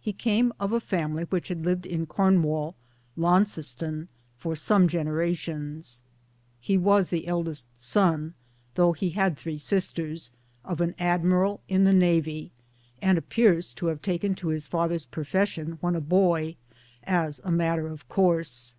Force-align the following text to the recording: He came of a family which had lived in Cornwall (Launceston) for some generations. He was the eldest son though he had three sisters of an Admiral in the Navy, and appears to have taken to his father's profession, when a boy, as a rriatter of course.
He 0.00 0.12
came 0.12 0.52
of 0.60 0.72
a 0.72 0.78
family 0.78 1.24
which 1.24 1.48
had 1.48 1.64
lived 1.64 1.86
in 1.86 2.06
Cornwall 2.06 2.76
(Launceston) 3.16 4.06
for 4.38 4.54
some 4.54 4.86
generations. 4.86 6.04
He 6.60 6.78
was 6.78 7.08
the 7.10 7.26
eldest 7.26 7.66
son 7.74 8.34
though 8.76 8.92
he 8.92 9.10
had 9.10 9.36
three 9.36 9.58
sisters 9.58 10.30
of 10.64 10.80
an 10.80 10.94
Admiral 11.00 11.62
in 11.66 11.82
the 11.82 11.92
Navy, 11.92 12.52
and 13.00 13.18
appears 13.18 13.72
to 13.72 13.86
have 13.86 14.00
taken 14.00 14.36
to 14.36 14.50
his 14.54 14.68
father's 14.68 15.04
profession, 15.06 15.78
when 15.80 15.96
a 15.96 16.00
boy, 16.00 16.54
as 17.02 17.40
a 17.40 17.50
rriatter 17.50 17.90
of 17.92 18.08
course. 18.08 18.76